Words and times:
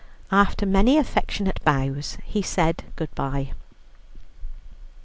After 0.31 0.65
many 0.65 0.97
affectionate 0.97 1.63
bows, 1.63 2.17
he 2.25 2.41
said 2.41 2.85
good 2.95 3.13
bye. 3.13 3.51